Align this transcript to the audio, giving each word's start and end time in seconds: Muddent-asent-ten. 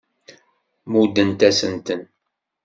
Muddent-asent-ten. 0.91 2.01